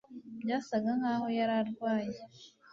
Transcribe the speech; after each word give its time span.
byasaga 0.43 0.89
nkaho 0.99 1.25
yari 1.37 1.53
arwaye 1.61 2.17